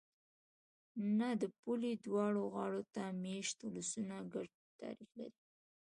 [1.17, 1.29] نه!
[1.41, 4.47] د پولې دواړو غاړو ته مېشت ولسونه ګډ
[4.81, 5.39] تاریخ لري.